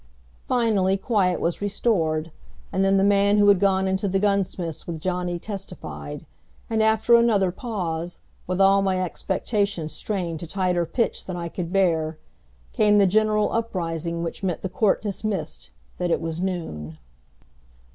Finally 0.47 0.97
quiet 0.97 1.39
was 1.39 1.61
restored, 1.61 2.31
and 2.73 2.83
then 2.83 2.97
the 2.97 3.03
man 3.03 3.37
who 3.37 3.47
had 3.49 3.59
gone 3.59 3.87
into 3.87 4.07
the 4.07 4.17
gunsmith's 4.17 4.87
with 4.87 4.99
Johnny 4.99 5.37
testified; 5.37 6.25
and 6.71 6.81
after 6.81 7.13
another 7.13 7.51
pause, 7.51 8.19
with 8.47 8.59
all 8.59 8.81
my 8.81 8.99
expectations 8.99 9.91
strained 9.93 10.39
to 10.39 10.47
tighter 10.47 10.87
pitch 10.87 11.25
than 11.25 11.37
I 11.37 11.49
could 11.49 11.71
bear, 11.71 12.17
came 12.73 12.97
the 12.97 13.05
general 13.05 13.51
uprising 13.51 14.23
which 14.23 14.41
meant 14.41 14.63
the 14.63 14.69
court 14.69 15.03
dismissed, 15.03 15.69
that 15.99 16.09
it 16.09 16.19
was 16.19 16.41
noon. 16.41 16.97